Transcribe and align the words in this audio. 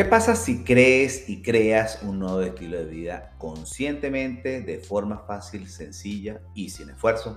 ¿Qué 0.00 0.06
pasa 0.06 0.34
si 0.34 0.64
crees 0.64 1.28
y 1.28 1.42
creas 1.42 2.02
un 2.02 2.20
nuevo 2.20 2.40
estilo 2.40 2.78
de 2.78 2.86
vida 2.86 3.34
conscientemente, 3.36 4.62
de 4.62 4.78
forma 4.78 5.18
fácil, 5.26 5.68
sencilla 5.68 6.40
y 6.54 6.70
sin 6.70 6.88
esfuerzo? 6.88 7.36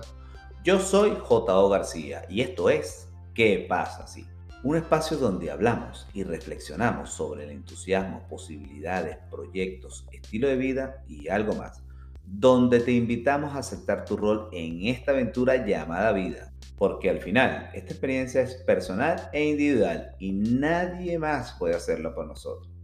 Yo 0.64 0.80
soy 0.80 1.14
J.O. 1.20 1.68
García 1.68 2.24
y 2.30 2.40
esto 2.40 2.70
es 2.70 3.10
¿Qué 3.34 3.66
pasa 3.68 4.06
si? 4.06 4.26
Un 4.62 4.76
espacio 4.76 5.18
donde 5.18 5.50
hablamos 5.50 6.08
y 6.14 6.24
reflexionamos 6.24 7.10
sobre 7.10 7.44
el 7.44 7.50
entusiasmo, 7.50 8.26
posibilidades, 8.30 9.18
proyectos, 9.30 10.06
estilo 10.10 10.48
de 10.48 10.56
vida 10.56 11.04
y 11.06 11.28
algo 11.28 11.54
más. 11.54 11.82
Donde 12.26 12.80
te 12.80 12.92
invitamos 12.92 13.54
a 13.54 13.58
aceptar 13.58 14.04
tu 14.04 14.16
rol 14.16 14.48
en 14.52 14.86
esta 14.86 15.12
aventura 15.12 15.66
llamada 15.66 16.12
vida. 16.12 16.52
Porque 16.76 17.10
al 17.10 17.20
final 17.20 17.70
esta 17.74 17.92
experiencia 17.92 18.42
es 18.42 18.54
personal 18.56 19.28
e 19.32 19.44
individual 19.44 20.16
y 20.18 20.32
nadie 20.32 21.18
más 21.18 21.56
puede 21.58 21.76
hacerlo 21.76 22.14
por 22.14 22.26
nosotros. 22.26 22.74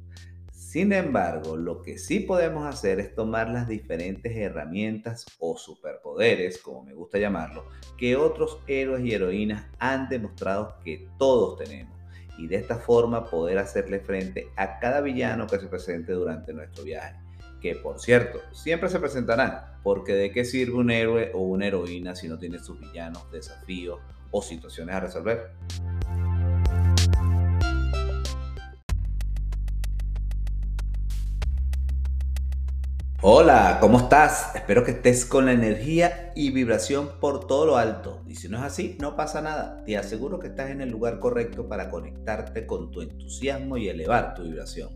Sin 0.71 0.93
embargo, 0.93 1.57
lo 1.57 1.83
que 1.83 1.98
sí 1.98 2.21
podemos 2.21 2.65
hacer 2.65 3.01
es 3.01 3.12
tomar 3.17 3.51
las 3.51 3.67
diferentes 3.67 4.37
herramientas 4.37 5.27
o 5.41 5.57
superpoderes, 5.57 6.59
como 6.59 6.84
me 6.84 6.95
gusta 6.95 7.19
llamarlo, 7.19 7.65
que 7.98 8.15
otros 8.15 8.61
héroes 8.69 9.05
y 9.05 9.12
heroínas 9.12 9.67
han 9.81 10.09
demostrado 10.09 10.77
que 10.84 11.09
todos 11.19 11.59
tenemos. 11.59 11.98
Y 12.39 12.47
de 12.47 12.55
esta 12.55 12.77
forma 12.77 13.29
poder 13.29 13.59
hacerle 13.59 13.98
frente 13.98 14.47
a 14.55 14.79
cada 14.79 15.01
villano 15.01 15.48
que 15.48 15.59
se 15.59 15.67
presente 15.67 16.12
durante 16.12 16.53
nuestro 16.53 16.84
viaje 16.84 17.17
que 17.60 17.77
por 17.77 18.00
cierto, 18.00 18.41
siempre 18.52 18.88
se 18.88 18.98
presentarán, 18.98 19.62
porque 19.82 20.14
de 20.14 20.30
qué 20.32 20.45
sirve 20.45 20.74
un 20.74 20.91
héroe 20.91 21.30
o 21.34 21.41
una 21.41 21.66
heroína 21.66 22.16
si 22.16 22.28
no 22.28 22.38
tiene 22.38 22.59
sus 22.59 22.80
villanos, 22.80 23.30
desafíos 23.30 24.00
o 24.30 24.42
situaciones 24.42 24.95
a 24.95 25.00
resolver. 25.00 25.50
Hola, 33.22 33.77
¿cómo 33.83 33.98
estás? 33.98 34.55
Espero 34.55 34.83
que 34.83 34.92
estés 34.92 35.27
con 35.27 35.45
la 35.45 35.52
energía 35.52 36.33
y 36.34 36.52
vibración 36.52 37.11
por 37.20 37.47
todo 37.47 37.67
lo 37.67 37.77
alto. 37.77 38.22
Y 38.27 38.36
si 38.36 38.48
no 38.48 38.56
es 38.56 38.62
así, 38.64 38.97
no 38.98 39.14
pasa 39.14 39.42
nada. 39.42 39.84
Te 39.84 39.98
aseguro 39.98 40.39
que 40.39 40.47
estás 40.47 40.70
en 40.70 40.80
el 40.80 40.89
lugar 40.89 41.19
correcto 41.19 41.69
para 41.69 41.91
conectarte 41.91 42.64
con 42.64 42.91
tu 42.91 43.02
entusiasmo 43.02 43.77
y 43.77 43.91
elevar 43.91 44.33
tu 44.33 44.45
vibración 44.45 44.89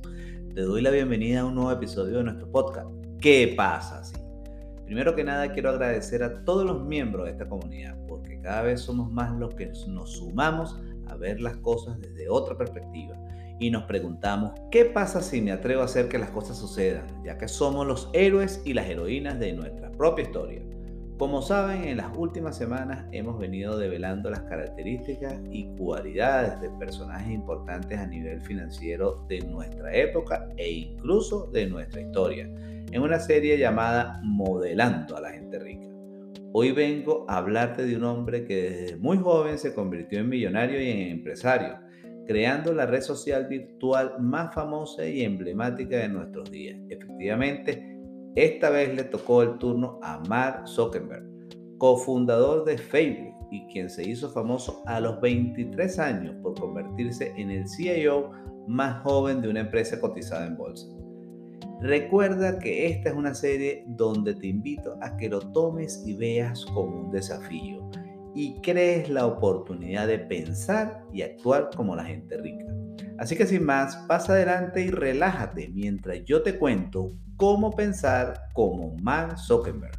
te 0.55 0.61
doy 0.61 0.83
la 0.83 0.91
bienvenida 0.91 1.41
a 1.41 1.47
un 1.47 1.57
nuevo 1.57 1.73
episodio 1.73 2.19
de 2.19 2.25
nuestro 2.25 2.49
podcast. 2.49 2.87
¿Qué 3.21 3.55
pasa 3.57 4.05
si? 4.05 4.15
Primero 4.85 5.17
que 5.17 5.25
nada 5.25 5.53
quiero 5.53 5.71
agradecer 5.71 6.23
a 6.23 6.45
todos 6.45 6.65
los 6.65 6.85
miembros 6.85 7.25
de 7.25 7.33
esta 7.33 7.49
comunidad 7.49 7.97
porque 8.07 8.41
cada 8.41 8.63
vez 8.63 8.81
somos 8.81 9.11
más 9.11 9.37
los 9.37 9.53
que 9.57 9.73
nos 9.89 10.13
sumamos 10.13 10.79
a 11.09 11.17
ver 11.17 11.41
las 11.41 11.57
cosas 11.57 11.99
desde 11.99 12.29
otra 12.29 12.57
perspectiva 12.57 13.17
y 13.59 13.69
nos 13.69 13.83
preguntamos 13.85 14.53
qué 14.71 14.85
pasa 14.85 15.23
si 15.23 15.43
me 15.43 15.51
atrevo 15.51 15.83
a 15.83 15.87
hacer 15.87 16.09
que 16.09 16.19
las 16.19 16.31
cosas 16.31 16.57
sucedan, 16.57 17.05
ya 17.25 17.37
que 17.37 17.49
somos 17.49 17.85
los 17.85 18.09
héroes 18.13 18.63
y 18.65 18.75
las 18.75 18.87
heroínas 18.87 19.41
de 19.41 19.55
nuestra 19.55 19.91
propia 19.91 20.23
historia. 20.23 20.63
Como 21.19 21.43
saben, 21.43 21.85
en 21.85 21.99
las 21.99 22.17
últimas 22.17 22.57
semanas 22.57 23.07
hemos 23.13 23.39
venido 23.39 23.79
develando 23.79 24.31
las 24.31 24.43
características 24.43 25.41
y 25.49 25.67
cualidades 25.77 26.61
de 26.61 26.69
personajes 26.71 27.33
importantes 27.33 27.97
a 27.97 28.07
nivel 28.07 28.41
financiero 28.41 29.25
de 29.29 29.39
nuestra 29.43 29.95
época 29.95 30.49
e 30.57 30.73
incluso 30.73 31.47
de 31.53 31.67
nuestra 31.67 32.01
historia, 32.01 32.51
en 32.91 33.01
una 33.01 33.21
serie 33.21 33.57
llamada 33.57 34.21
Modelando 34.25 35.17
a 35.17 35.21
la 35.21 35.31
gente 35.31 35.61
rica. 35.61 35.87
Hoy 36.53 36.73
vengo 36.73 37.25
a 37.29 37.37
hablarte 37.37 37.87
de 37.87 37.97
un 37.97 38.05
hombre 38.05 38.45
que 38.45 38.71
desde 38.71 38.97
muy 38.97 39.17
joven 39.19 39.57
se 39.57 39.73
convirtió 39.73 40.19
en 40.19 40.29
millonario 40.29 40.83
y 40.83 40.91
en 40.91 40.99
empresario, 41.13 41.79
creando 42.27 42.73
la 42.73 42.87
red 42.87 43.03
social 43.03 43.47
virtual 43.47 44.15
más 44.19 44.53
famosa 44.53 45.07
y 45.07 45.23
emblemática 45.23 45.99
de 45.99 46.09
nuestros 46.09 46.51
días. 46.51 46.77
Efectivamente, 46.89 47.94
esta 48.37 48.71
vez 48.71 48.95
le 48.95 49.05
tocó 49.05 49.43
el 49.43 49.59
turno 49.59 50.01
a 50.03 50.21
Mark 50.29 50.67
Zuckerberg, 50.67 51.25
cofundador 51.79 52.65
de 52.65 52.77
Facebook 52.79 53.35
y 53.51 53.67
quien 53.69 53.89
se 53.89 54.09
hizo 54.09 54.31
famoso 54.31 54.83
a 54.87 54.99
los 54.99 55.21
23 55.21 55.99
años 56.01 56.35
por 56.43 56.59
convertirse 56.59 57.33
en 57.37 57.51
el 57.51 57.69
CIO 57.69 58.33
más 58.67 59.03
joven 59.03 59.41
de 59.41 59.49
una 59.49 59.61
empresa 59.61 60.01
cotizada 60.01 60.47
en 60.47 60.57
bolsa. 60.57 60.89
Recuerda 61.81 62.59
que 62.59 62.87
esta 62.87 63.11
es 63.11 63.15
una 63.15 63.35
serie 63.35 63.85
donde 63.87 64.35
te 64.35 64.49
invito 64.49 64.97
a 65.01 65.17
que 65.17 65.29
lo 65.29 65.41
tomes 65.53 66.03
y 66.07 66.15
veas 66.15 66.65
como 66.67 67.03
un 67.03 67.11
desafío 67.11 67.89
y 68.35 68.61
crees 68.63 69.09
la 69.09 69.27
oportunidad 69.27 70.09
de 70.09 70.19
pensar 70.19 71.05
y 71.13 71.23
actuar 71.23 71.71
como 71.77 71.95
la 71.95 72.05
gente 72.05 72.37
rica. 72.39 72.65
Así 73.19 73.37
que 73.37 73.47
sin 73.47 73.65
más, 73.65 73.97
pasa 74.09 74.33
adelante 74.33 74.83
y 74.83 74.91
relájate 74.91 75.69
mientras 75.69 76.25
yo 76.25 76.43
te 76.43 76.59
cuento 76.59 77.13
cómo 77.37 77.71
pensar 77.71 78.49
como 78.53 78.97
Mark 78.97 79.39
Zuckerberg. 79.39 79.99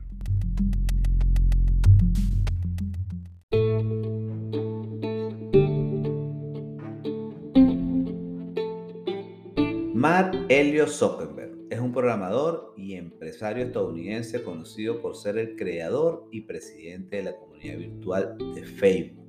Mark 9.93 10.37
Elliot 10.49 10.89
Zuckerberg 10.89 11.55
es 11.71 11.79
un 11.79 11.91
programador 11.91 12.73
y 12.77 12.93
empresario 12.93 13.65
estadounidense 13.65 14.43
conocido 14.43 15.01
por 15.01 15.15
ser 15.15 15.37
el 15.37 15.55
creador 15.55 16.27
y 16.31 16.41
presidente 16.41 17.17
de 17.17 17.23
la 17.23 17.35
comunidad 17.35 17.77
virtual 17.77 18.37
de 18.53 18.63
Facebook. 18.63 19.24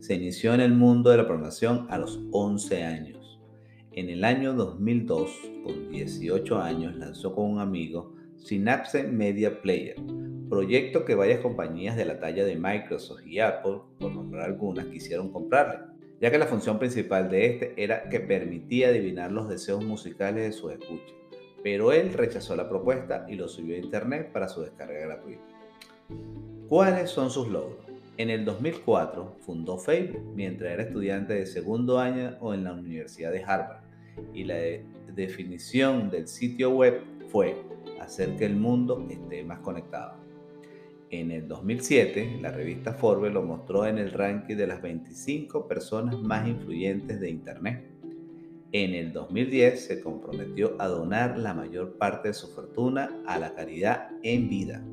Se 0.00 0.14
inició 0.14 0.54
en 0.54 0.60
el 0.60 0.72
mundo 0.72 1.10
de 1.10 1.16
la 1.18 1.26
programación 1.26 1.86
a 1.90 1.98
los 1.98 2.20
11 2.32 2.84
años 2.84 3.18
en 3.98 4.10
el 4.10 4.22
año 4.22 4.54
2002, 4.54 5.28
con 5.64 5.90
18 5.90 6.62
años, 6.62 6.94
lanzó 6.94 7.34
con 7.34 7.46
un 7.46 7.58
amigo 7.58 8.14
Synapse 8.36 9.02
Media 9.02 9.60
Player, 9.60 9.96
proyecto 10.48 11.04
que 11.04 11.16
varias 11.16 11.40
compañías 11.40 11.96
de 11.96 12.04
la 12.04 12.20
talla 12.20 12.44
de 12.44 12.54
Microsoft 12.54 13.26
y 13.26 13.40
Apple, 13.40 13.80
por 13.98 14.12
nombrar 14.12 14.44
algunas, 14.44 14.86
quisieron 14.86 15.32
comprarle, 15.32 15.80
ya 16.20 16.30
que 16.30 16.38
la 16.38 16.46
función 16.46 16.78
principal 16.78 17.28
de 17.28 17.46
este 17.46 17.74
era 17.76 18.08
que 18.08 18.20
permitía 18.20 18.90
adivinar 18.90 19.32
los 19.32 19.48
deseos 19.48 19.84
musicales 19.84 20.44
de 20.44 20.52
sus 20.52 20.74
escuchas. 20.74 21.16
Pero 21.64 21.90
él 21.90 22.12
rechazó 22.12 22.54
la 22.54 22.68
propuesta 22.68 23.26
y 23.28 23.34
lo 23.34 23.48
subió 23.48 23.74
a 23.74 23.80
internet 23.80 24.30
para 24.32 24.48
su 24.48 24.60
descarga 24.60 25.00
gratuita. 25.00 25.42
¿Cuáles 26.68 27.10
son 27.10 27.30
sus 27.30 27.48
logros? 27.48 27.87
En 28.18 28.30
el 28.30 28.44
2004 28.44 29.36
fundó 29.38 29.78
Facebook 29.78 30.32
mientras 30.34 30.72
era 30.72 30.82
estudiante 30.82 31.34
de 31.34 31.46
segundo 31.46 32.00
año 32.00 32.36
en 32.52 32.64
la 32.64 32.72
Universidad 32.72 33.30
de 33.30 33.44
Harvard 33.44 33.84
y 34.34 34.42
la 34.42 34.56
definición 35.14 36.10
del 36.10 36.26
sitio 36.26 36.70
web 36.70 37.00
fue 37.28 37.54
hacer 38.00 38.34
que 38.34 38.46
el 38.46 38.56
mundo 38.56 39.06
esté 39.08 39.44
más 39.44 39.60
conectado. 39.60 40.16
En 41.10 41.30
el 41.30 41.46
2007, 41.46 42.38
la 42.42 42.50
revista 42.50 42.92
Forbes 42.92 43.32
lo 43.32 43.44
mostró 43.44 43.86
en 43.86 43.98
el 43.98 44.10
ranking 44.10 44.56
de 44.56 44.66
las 44.66 44.82
25 44.82 45.68
personas 45.68 46.18
más 46.18 46.48
influyentes 46.48 47.20
de 47.20 47.30
Internet. 47.30 47.88
En 48.72 48.94
el 48.94 49.12
2010 49.12 49.86
se 49.86 50.00
comprometió 50.00 50.74
a 50.80 50.88
donar 50.88 51.38
la 51.38 51.54
mayor 51.54 51.96
parte 51.96 52.28
de 52.28 52.34
su 52.34 52.48
fortuna 52.48 53.22
a 53.28 53.38
la 53.38 53.54
caridad 53.54 54.10
en 54.24 54.48
vida. 54.48 54.84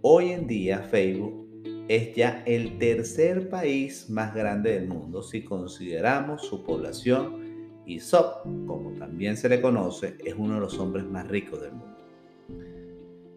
Hoy 0.00 0.30
en 0.30 0.46
día 0.46 0.78
Facebook 0.78 1.45
es 1.88 2.14
ya 2.14 2.42
el 2.46 2.78
tercer 2.78 3.48
país 3.48 4.10
más 4.10 4.34
grande 4.34 4.72
del 4.72 4.88
mundo 4.88 5.22
si 5.22 5.44
consideramos 5.44 6.46
su 6.46 6.64
población 6.64 7.82
y 7.86 8.00
Sop, 8.00 8.42
como 8.66 8.90
también 8.98 9.36
se 9.36 9.48
le 9.48 9.60
conoce, 9.60 10.16
es 10.24 10.34
uno 10.36 10.54
de 10.54 10.60
los 10.60 10.78
hombres 10.78 11.04
más 11.04 11.28
ricos 11.28 11.60
del 11.60 11.72
mundo. 11.72 11.96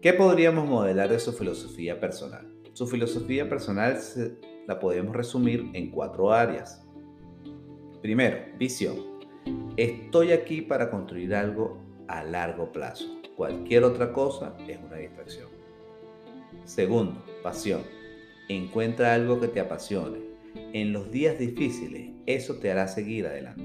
¿Qué 0.02 0.12
podríamos 0.12 0.68
modelar 0.68 1.08
de 1.08 1.20
su 1.20 1.32
filosofía 1.32 2.00
personal? 2.00 2.52
Su 2.72 2.86
filosofía 2.86 3.48
personal 3.48 3.98
la 4.66 4.80
podemos 4.80 5.14
resumir 5.14 5.70
en 5.74 5.90
cuatro 5.90 6.32
áreas. 6.32 6.84
Primero, 8.02 8.38
visión. 8.58 8.96
Estoy 9.76 10.32
aquí 10.32 10.62
para 10.62 10.90
construir 10.90 11.34
algo 11.34 11.78
a 12.08 12.24
largo 12.24 12.72
plazo. 12.72 13.04
Cualquier 13.36 13.84
otra 13.84 14.12
cosa 14.12 14.56
es 14.66 14.78
una 14.78 14.96
distracción. 14.96 15.48
Segundo, 16.64 17.22
pasión. 17.42 17.99
Encuentra 18.50 19.14
algo 19.14 19.38
que 19.38 19.46
te 19.46 19.60
apasione. 19.60 20.18
En 20.72 20.92
los 20.92 21.12
días 21.12 21.38
difíciles, 21.38 22.10
eso 22.26 22.56
te 22.56 22.72
hará 22.72 22.88
seguir 22.88 23.28
adelante. 23.28 23.62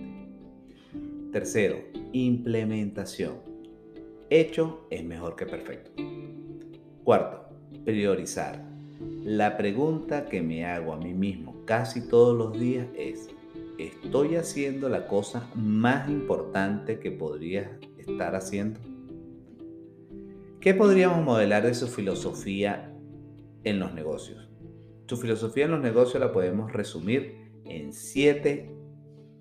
Tercero, 1.32 1.80
implementación. 2.14 3.38
Hecho 4.30 4.86
es 4.92 5.04
mejor 5.04 5.36
que 5.36 5.48
perfecto. 5.48 5.90
Cuarto, 7.04 7.50
priorizar. 7.84 8.64
La 9.24 9.58
pregunta 9.58 10.28
que 10.28 10.44
me 10.44 10.68
hago 10.68 10.94
a 10.94 10.98
mí 10.98 11.16
mismo 11.16 11.66
casi 11.66 12.08
todos 12.08 12.38
los 12.38 12.60
días 12.60 12.86
es, 12.96 13.28
¿estoy 13.80 14.36
haciendo 14.36 14.88
la 14.88 15.08
cosa 15.08 15.50
más 15.56 16.08
importante 16.12 17.00
que 17.00 17.10
podría 17.10 17.80
estar 17.98 18.36
haciendo? 18.36 18.80
¿Qué 20.60 20.76
podríamos 20.76 21.26
modelar 21.26 21.66
de 21.66 21.74
su 21.74 21.88
filosofía 21.88 22.94
en 23.64 23.80
los 23.80 23.92
negocios? 23.92 24.45
Su 25.08 25.18
filosofía 25.18 25.66
en 25.66 25.72
los 25.72 25.82
negocios 25.82 26.20
la 26.20 26.32
podemos 26.32 26.74
resumir 26.74 27.52
en 27.66 27.94
siete 27.94 28.72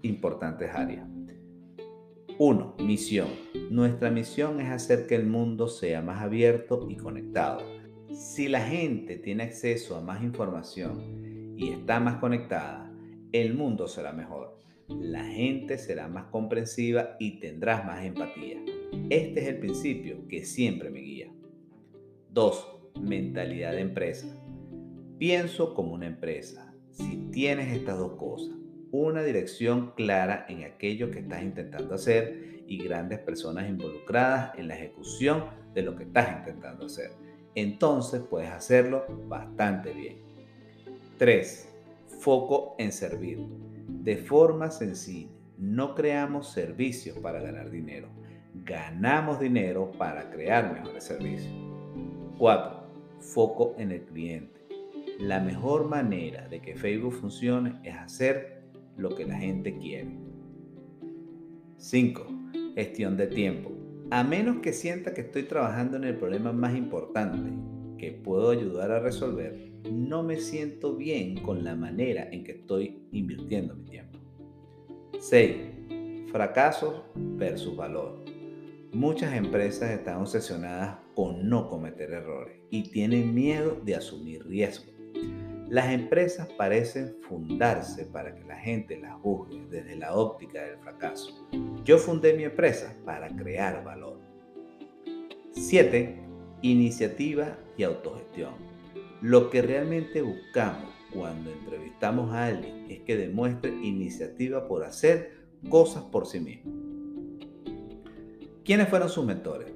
importantes 0.02 0.70
áreas. 0.74 1.08
1. 2.36 2.76
Misión. 2.80 3.28
Nuestra 3.70 4.10
misión 4.10 4.60
es 4.60 4.68
hacer 4.70 5.06
que 5.06 5.14
el 5.14 5.24
mundo 5.24 5.68
sea 5.68 6.02
más 6.02 6.20
abierto 6.20 6.86
y 6.90 6.96
conectado. 6.96 7.62
Si 8.12 8.48
la 8.48 8.60
gente 8.60 9.16
tiene 9.16 9.44
acceso 9.44 9.96
a 9.96 10.02
más 10.02 10.22
información 10.22 11.54
y 11.56 11.70
está 11.70 11.98
más 11.98 12.16
conectada, 12.16 12.92
el 13.32 13.54
mundo 13.54 13.88
será 13.88 14.12
mejor. 14.12 14.58
La 14.88 15.24
gente 15.24 15.78
será 15.78 16.08
más 16.08 16.26
comprensiva 16.26 17.16
y 17.18 17.38
tendrás 17.40 17.86
más 17.86 18.04
empatía. 18.04 18.62
Este 19.08 19.40
es 19.40 19.48
el 19.48 19.60
principio 19.60 20.28
que 20.28 20.44
siempre 20.44 20.90
me 20.90 21.00
guía. 21.00 21.32
2. 22.32 22.68
Mentalidad 23.00 23.72
de 23.72 23.80
empresa. 23.80 24.26
Pienso 25.18 25.74
como 25.74 25.94
una 25.94 26.06
empresa. 26.06 26.74
Si 26.90 27.28
tienes 27.30 27.72
estas 27.72 27.98
dos 27.98 28.16
cosas, 28.16 28.56
una 28.90 29.22
dirección 29.22 29.92
clara 29.94 30.44
en 30.48 30.64
aquello 30.64 31.10
que 31.10 31.20
estás 31.20 31.42
intentando 31.42 31.94
hacer 31.94 32.64
y 32.66 32.82
grandes 32.82 33.20
personas 33.20 33.68
involucradas 33.68 34.58
en 34.58 34.68
la 34.68 34.76
ejecución 34.76 35.44
de 35.72 35.82
lo 35.82 35.94
que 35.94 36.04
estás 36.04 36.36
intentando 36.38 36.86
hacer. 36.86 37.12
Entonces 37.54 38.22
puedes 38.28 38.50
hacerlo 38.50 39.04
bastante 39.28 39.92
bien. 39.92 40.18
3. 41.18 41.68
Foco 42.20 42.74
en 42.78 42.90
servir. 42.90 43.38
De 43.86 44.16
forma 44.16 44.70
sencilla, 44.70 45.30
no 45.58 45.94
creamos 45.94 46.50
servicios 46.50 47.18
para 47.18 47.40
ganar 47.40 47.70
dinero. 47.70 48.08
Ganamos 48.64 49.38
dinero 49.38 49.92
para 49.96 50.30
crear 50.30 50.72
mejores 50.72 51.04
servicios. 51.04 51.54
4. 52.38 52.84
Foco 53.20 53.74
en 53.78 53.92
el 53.92 54.02
cliente. 54.02 54.53
La 55.20 55.38
mejor 55.40 55.88
manera 55.88 56.48
de 56.48 56.60
que 56.60 56.74
Facebook 56.74 57.12
funcione 57.12 57.78
es 57.84 57.94
hacer 57.94 58.64
lo 58.96 59.14
que 59.14 59.24
la 59.24 59.36
gente 59.36 59.76
quiere. 59.78 60.18
5. 61.76 62.26
Gestión 62.74 63.16
de 63.16 63.28
tiempo. 63.28 63.70
A 64.10 64.24
menos 64.24 64.58
que 64.58 64.72
sienta 64.72 65.14
que 65.14 65.20
estoy 65.20 65.44
trabajando 65.44 65.96
en 65.96 66.04
el 66.04 66.16
problema 66.16 66.52
más 66.52 66.74
importante 66.74 67.52
que 67.96 68.10
puedo 68.10 68.50
ayudar 68.50 68.90
a 68.90 69.00
resolver, 69.00 69.72
no 69.90 70.22
me 70.22 70.36
siento 70.38 70.96
bien 70.96 71.36
con 71.36 71.62
la 71.62 71.76
manera 71.76 72.28
en 72.30 72.42
que 72.42 72.52
estoy 72.52 73.06
invirtiendo 73.12 73.76
mi 73.76 73.84
tiempo. 73.84 74.18
6. 75.20 75.56
Fracasos 76.32 77.02
versus 77.14 77.76
valor. 77.76 78.24
Muchas 78.92 79.34
empresas 79.34 79.90
están 79.90 80.20
obsesionadas 80.20 80.98
con 81.14 81.48
no 81.48 81.68
cometer 81.68 82.10
errores 82.10 82.58
y 82.70 82.90
tienen 82.90 83.34
miedo 83.34 83.80
de 83.84 83.94
asumir 83.94 84.44
riesgos. 84.46 84.93
Las 85.68 85.92
empresas 85.92 86.46
parecen 86.58 87.16
fundarse 87.22 88.04
para 88.04 88.34
que 88.34 88.44
la 88.44 88.56
gente 88.56 88.98
las 88.98 89.14
juzgue 89.20 89.66
desde 89.70 89.96
la 89.96 90.14
óptica 90.14 90.62
del 90.62 90.78
fracaso. 90.78 91.48
Yo 91.84 91.98
fundé 91.98 92.34
mi 92.34 92.44
empresa 92.44 92.94
para 93.04 93.28
crear 93.34 93.82
valor. 93.82 94.20
7. 95.52 96.20
Iniciativa 96.62 97.58
y 97.76 97.82
autogestión. 97.82 98.54
Lo 99.22 99.48
que 99.48 99.62
realmente 99.62 100.20
buscamos 100.20 100.92
cuando 101.12 101.50
entrevistamos 101.50 102.32
a 102.32 102.46
alguien 102.46 102.90
es 102.90 103.00
que 103.00 103.16
demuestre 103.16 103.70
iniciativa 103.70 104.68
por 104.68 104.84
hacer 104.84 105.44
cosas 105.70 106.02
por 106.04 106.26
sí 106.26 106.40
mismo. 106.40 106.72
¿Quiénes 108.64 108.88
fueron 108.88 109.08
sus 109.08 109.24
mentores? 109.24 109.73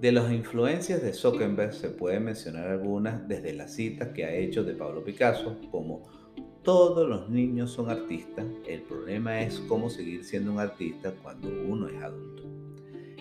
De 0.00 0.12
las 0.12 0.30
influencias 0.30 1.02
de 1.02 1.12
Zuckerberg 1.12 1.72
se 1.72 1.88
pueden 1.88 2.26
mencionar 2.26 2.68
algunas 2.68 3.26
desde 3.26 3.52
las 3.52 3.74
citas 3.74 4.10
que 4.14 4.24
ha 4.24 4.32
hecho 4.32 4.62
de 4.62 4.74
Pablo 4.74 5.02
Picasso, 5.02 5.56
como 5.72 6.08
todos 6.62 7.08
los 7.08 7.28
niños 7.28 7.72
son 7.72 7.90
artistas, 7.90 8.46
el 8.68 8.82
problema 8.82 9.40
es 9.40 9.58
cómo 9.66 9.90
seguir 9.90 10.22
siendo 10.24 10.52
un 10.52 10.60
artista 10.60 11.12
cuando 11.20 11.48
uno 11.48 11.88
es 11.88 12.00
adulto. 12.00 12.44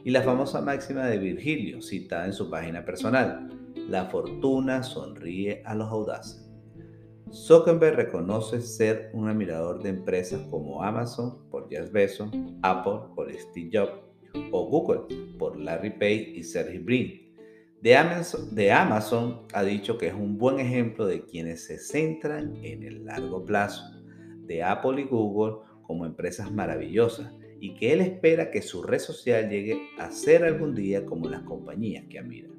Y 0.03 0.11
la 0.11 0.21
famosa 0.21 0.61
máxima 0.61 1.07
de 1.07 1.17
Virgilio, 1.17 1.81
citada 1.81 2.27
en 2.27 2.33
su 2.33 2.47
página 2.47 2.85
personal, 2.85 3.49
la 3.89 4.05
fortuna 4.05 4.83
sonríe 4.83 5.63
a 5.65 5.73
los 5.73 5.89
audaces. 5.89 6.47
Zuckerberg 7.31 7.95
reconoce 7.95 8.61
ser 8.61 9.09
un 9.13 9.27
admirador 9.27 9.81
de 9.81 9.89
empresas 9.89 10.41
como 10.51 10.83
Amazon 10.83 11.49
por 11.49 11.69
Jeff 11.69 11.91
Bezos, 11.91 12.29
Apple 12.61 13.15
por 13.15 13.33
Steve 13.33 13.71
Jobs, 13.73 14.07
o 14.51 14.67
Google 14.67 15.26
Larry 15.57 15.91
Page 15.91 16.33
y 16.35 16.43
Sergey 16.43 16.79
Brin. 16.79 17.35
De 17.81 17.95
Amazon, 17.95 18.55
de 18.55 18.71
Amazon 18.71 19.43
ha 19.53 19.63
dicho 19.63 19.97
que 19.97 20.07
es 20.07 20.13
un 20.13 20.37
buen 20.37 20.59
ejemplo 20.59 21.05
de 21.05 21.23
quienes 21.25 21.65
se 21.65 21.77
centran 21.77 22.55
en 22.63 22.83
el 22.83 23.05
largo 23.05 23.45
plazo, 23.45 23.83
de 24.45 24.63
Apple 24.63 25.01
y 25.01 25.03
Google 25.03 25.57
como 25.83 26.05
empresas 26.05 26.51
maravillosas 26.51 27.31
y 27.59 27.75
que 27.75 27.93
él 27.93 28.01
espera 28.01 28.51
que 28.51 28.61
su 28.61 28.83
red 28.83 28.99
social 28.99 29.49
llegue 29.49 29.79
a 29.99 30.11
ser 30.11 30.43
algún 30.43 30.75
día 30.75 31.05
como 31.05 31.29
las 31.29 31.43
compañías 31.43 32.05
que 32.09 32.19
admira. 32.19 32.49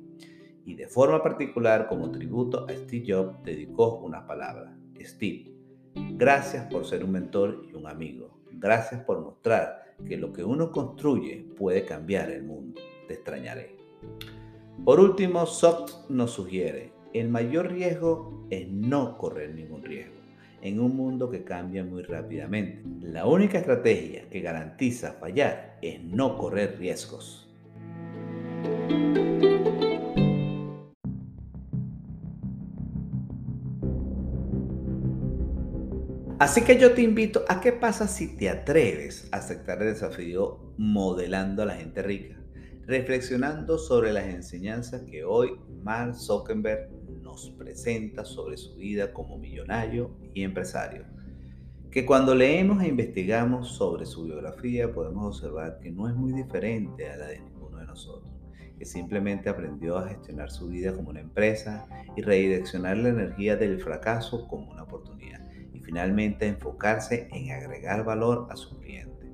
Y 0.65 0.75
de 0.75 0.87
forma 0.87 1.23
particular, 1.23 1.89
como 1.89 2.11
tributo 2.11 2.67
a 2.69 2.73
Steve 2.73 3.05
Jobs, 3.09 3.43
dedicó 3.43 4.01
unas 4.01 4.25
palabras. 4.25 4.75
Steve, 5.01 5.53
gracias 5.95 6.67
por 6.67 6.85
ser 6.85 7.05
un 7.05 7.13
mentor 7.13 7.65
y 7.71 7.75
un 7.75 7.87
amigo. 7.87 8.41
Gracias 8.53 9.03
por 9.05 9.21
mostrar 9.21 9.88
que 10.07 10.17
lo 10.17 10.33
que 10.33 10.45
uno 10.45 10.71
construye 10.71 11.47
puede 11.57 11.85
cambiar 11.85 12.31
el 12.31 12.43
mundo. 12.43 12.81
Te 13.07 13.15
extrañaré. 13.15 13.77
Por 14.85 15.01
último, 15.01 15.47
Soft 15.47 16.09
nos 16.09 16.33
sugiere, 16.33 16.93
el 17.13 17.29
mayor 17.29 17.73
riesgo 17.73 18.47
es 18.51 18.69
no 18.69 19.19
correr 19.19 19.55
ningún 19.55 19.83
riesgo 19.83 20.19
en 20.63 20.81
un 20.81 20.97
mundo 20.97 21.31
que 21.31 21.45
cambia 21.45 21.85
muy 21.85 22.03
rápidamente. 22.03 22.83
La 23.03 23.27
única 23.27 23.59
estrategia 23.59 24.29
que 24.29 24.41
garantiza 24.41 25.13
fallar 25.15 25.79
es 25.83 26.03
no 26.03 26.37
correr 26.37 26.77
riesgos. 26.79 27.49
Así 36.39 36.63
que 36.63 36.79
yo 36.79 36.93
te 36.93 37.03
invito 37.03 37.45
a 37.49 37.61
qué 37.61 37.73
pasa 37.73 38.07
si 38.07 38.37
te 38.37 38.49
atreves 38.49 39.29
a 39.33 39.39
aceptar 39.39 39.83
el 39.83 39.89
desafío 39.89 40.73
modelando 40.79 41.65
a 41.65 41.67
la 41.67 41.75
gente 41.75 42.01
rica, 42.01 42.41
reflexionando 42.87 43.77
sobre 43.77 44.13
las 44.13 44.27
enseñanzas 44.27 45.03
que 45.03 45.25
hoy 45.25 45.51
Mark 45.83 46.15
Zuckerberg 46.15 46.91
nos 47.23 47.51
presenta 47.59 48.25
sobre 48.25 48.57
su 48.57 48.77
vida 48.77 49.13
como 49.13 49.37
millonario 49.37 50.17
y 50.33 50.45
empresario. 50.45 51.07
Que 51.91 52.07
cuando 52.07 52.37
leemos 52.37 52.85
e 52.85 52.89
investigamos 52.89 53.73
sobre 53.73 54.07
su 54.07 54.23
biografía 54.23 54.95
podemos 54.95 55.35
observar 55.35 55.81
que 55.81 55.91
no 55.91 56.09
es 56.09 56.15
muy 56.15 56.33
diferente 56.33 57.11
a 57.11 57.17
la 57.17 57.27
de 57.27 57.41
ninguno 57.41 57.79
de 57.79 57.87
nosotros, 57.87 58.33
que 58.79 58.85
simplemente 58.85 59.49
aprendió 59.49 59.99
a 59.99 60.07
gestionar 60.07 60.53
su 60.53 60.69
vida 60.69 60.95
como 60.95 61.11
una 61.11 61.19
empresa 61.19 61.89
y 62.17 62.23
redireccionar 62.23 62.97
la 62.97 63.09
energía 63.09 63.57
del 63.57 63.81
fracaso 63.81 64.47
como 64.47 64.71
una 64.71 64.85
oportunidad 64.85 65.49
finalmente 65.89 66.47
enfocarse 66.47 67.29
en 67.33 67.51
agregar 67.51 68.05
valor 68.05 68.47
a 68.51 68.57
su 68.57 68.79
cliente. 68.79 69.33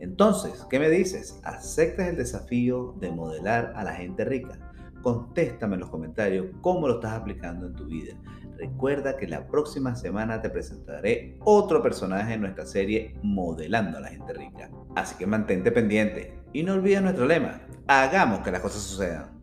Entonces, 0.00 0.66
¿qué 0.68 0.80
me 0.80 0.90
dices? 0.90 1.40
¿Aceptas 1.44 2.08
el 2.08 2.16
desafío 2.16 2.96
de 2.98 3.12
modelar 3.12 3.72
a 3.76 3.84
la 3.84 3.94
gente 3.94 4.24
rica? 4.24 4.58
Contéstame 5.00 5.74
en 5.74 5.80
los 5.82 5.90
comentarios 5.90 6.46
cómo 6.60 6.88
lo 6.88 6.94
estás 6.94 7.12
aplicando 7.12 7.68
en 7.68 7.74
tu 7.74 7.86
vida. 7.86 8.14
Recuerda 8.56 9.16
que 9.16 9.28
la 9.28 9.46
próxima 9.46 9.94
semana 9.94 10.42
te 10.42 10.50
presentaré 10.50 11.38
otro 11.38 11.80
personaje 11.80 12.34
en 12.34 12.40
nuestra 12.40 12.66
serie 12.66 13.14
Modelando 13.22 13.98
a 13.98 14.00
la 14.00 14.08
gente 14.08 14.32
rica. 14.32 14.72
Así 14.96 15.14
que 15.14 15.26
mantente 15.28 15.70
pendiente 15.70 16.36
y 16.52 16.64
no 16.64 16.72
olvides 16.72 17.00
nuestro 17.00 17.26
lema, 17.26 17.60
hagamos 17.86 18.40
que 18.40 18.50
las 18.50 18.60
cosas 18.60 18.82
sucedan. 18.82 19.40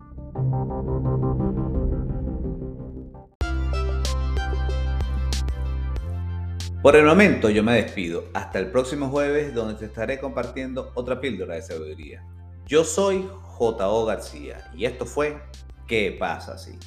Por 6.81 6.95
el 6.95 7.03
momento 7.03 7.49
yo 7.49 7.61
me 7.61 7.73
despido. 7.73 8.23
Hasta 8.33 8.57
el 8.57 8.71
próximo 8.71 9.09
jueves 9.09 9.53
donde 9.53 9.73
te 9.73 9.83
estaré 9.83 10.17
compartiendo 10.17 10.93
otra 10.95 11.19
píldora 11.19 11.55
de 11.55 11.61
sabiduría. 11.61 12.23
Yo 12.65 12.85
soy 12.85 13.27
J.O. 13.29 14.05
García 14.05 14.71
y 14.73 14.85
esto 14.85 15.05
fue 15.05 15.41
¿Qué 15.87 16.15
pasa 16.17 16.53
así? 16.53 16.79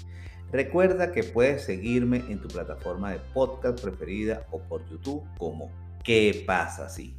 Recuerda 0.50 1.12
que 1.12 1.24
puedes 1.24 1.64
seguirme 1.64 2.24
en 2.30 2.40
tu 2.40 2.48
plataforma 2.48 3.12
de 3.12 3.18
podcast 3.34 3.82
preferida 3.82 4.46
o 4.50 4.60
por 4.62 4.82
YouTube 4.88 5.24
como 5.36 5.70
¿Qué 6.02 6.42
pasa 6.46 6.86
así? 6.86 7.14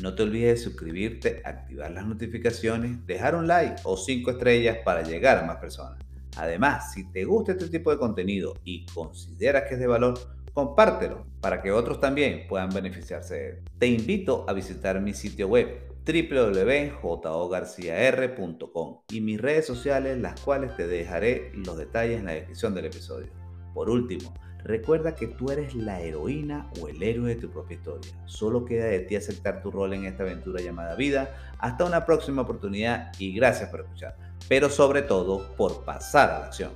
No 0.00 0.16
te 0.16 0.24
olvides 0.24 0.58
de 0.58 0.64
suscribirte, 0.64 1.42
activar 1.44 1.92
las 1.92 2.06
notificaciones, 2.06 3.06
dejar 3.06 3.36
un 3.36 3.46
like 3.46 3.76
o 3.84 3.96
cinco 3.96 4.32
estrellas 4.32 4.78
para 4.84 5.02
llegar 5.02 5.38
a 5.38 5.46
más 5.46 5.58
personas. 5.58 6.02
Además, 6.36 6.92
si 6.92 7.04
te 7.12 7.24
gusta 7.24 7.52
este 7.52 7.68
tipo 7.68 7.92
de 7.92 7.98
contenido 7.98 8.54
y 8.64 8.84
consideras 8.86 9.62
que 9.68 9.74
es 9.74 9.80
de 9.80 9.86
valor, 9.86 10.18
compártelo 10.56 11.24
para 11.42 11.60
que 11.60 11.70
otros 11.70 12.00
también 12.00 12.46
puedan 12.48 12.70
beneficiarse 12.70 13.34
de 13.34 13.48
él. 13.50 13.58
Te 13.78 13.88
invito 13.88 14.46
a 14.48 14.54
visitar 14.54 14.98
mi 15.02 15.12
sitio 15.12 15.48
web 15.48 15.82
www.jogarciar.com 16.06 19.00
y 19.12 19.20
mis 19.20 19.38
redes 19.38 19.66
sociales, 19.66 20.18
las 20.18 20.40
cuales 20.40 20.74
te 20.74 20.86
dejaré 20.86 21.52
los 21.54 21.76
detalles 21.76 22.20
en 22.20 22.26
la 22.26 22.32
descripción 22.32 22.74
del 22.74 22.86
episodio. 22.86 23.28
Por 23.74 23.90
último, 23.90 24.32
Recuerda 24.64 25.14
que 25.14 25.26
tú 25.28 25.50
eres 25.52 25.74
la 25.76 26.00
heroína 26.00 26.72
o 26.80 26.88
el 26.88 27.00
héroe 27.00 27.28
de 27.28 27.36
tu 27.40 27.48
propia 27.50 27.76
historia. 27.76 28.10
Solo 28.24 28.64
queda 28.64 28.86
de 28.86 28.98
ti 28.98 29.14
aceptar 29.14 29.62
tu 29.62 29.70
rol 29.70 29.92
en 29.92 30.06
esta 30.06 30.24
aventura 30.24 30.60
llamada 30.60 30.96
vida. 30.96 31.52
Hasta 31.60 31.84
una 31.84 32.04
próxima 32.04 32.42
oportunidad 32.42 33.12
y 33.16 33.32
gracias 33.32 33.70
por 33.70 33.82
escuchar. 33.82 34.16
Pero 34.48 34.68
sobre 34.68 35.02
todo 35.02 35.54
por 35.54 35.84
pasar 35.84 36.30
a 36.30 36.40
la 36.40 36.46
acción. 36.46 36.72